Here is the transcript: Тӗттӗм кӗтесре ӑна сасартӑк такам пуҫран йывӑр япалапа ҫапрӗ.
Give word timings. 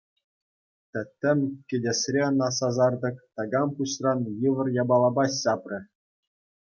Тӗттӗм 0.91 1.39
кӗтесре 1.67 2.21
ӑна 2.29 2.47
сасартӑк 2.59 3.17
такам 3.37 3.69
пуҫран 3.79 4.19
йывӑр 4.47 4.67
япалапа 4.81 5.25
ҫапрӗ. 5.41 5.79